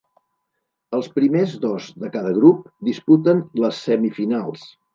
[0.99, 4.69] Els primers dos de cada grup disputen les semifinals.